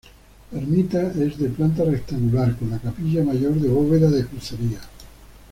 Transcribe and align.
La 0.49 0.57
ermita 0.57 1.09
es 1.11 1.37
de 1.37 1.49
planta 1.49 1.83
rectangular, 1.83 2.55
con 2.57 2.71
la 2.71 2.79
capilla 2.79 3.23
mayor 3.23 3.53
de 3.53 3.69
bóveda 3.69 4.09
de 4.09 4.25
crucería. 4.25 4.79